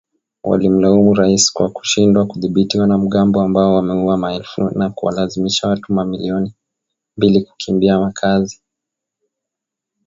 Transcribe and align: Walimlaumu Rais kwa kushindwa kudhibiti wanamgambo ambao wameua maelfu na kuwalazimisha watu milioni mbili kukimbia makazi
Walimlaumu 0.43 1.13
Rais 1.13 1.51
kwa 1.53 1.69
kushindwa 1.69 2.25
kudhibiti 2.27 2.79
wanamgambo 2.79 3.41
ambao 3.41 3.75
wameua 3.75 4.17
maelfu 4.17 4.69
na 4.75 4.89
kuwalazimisha 4.89 5.67
watu 5.67 5.93
milioni 5.93 6.53
mbili 7.17 7.41
kukimbia 7.41 7.99
makazi 7.99 8.61